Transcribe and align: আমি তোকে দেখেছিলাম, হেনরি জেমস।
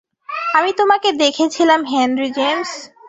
আমি 0.53 0.71
তোকে 0.73 1.09
দেখেছিলাম, 1.17 1.81
হেনরি 1.85 2.29
জেমস। 2.31 2.71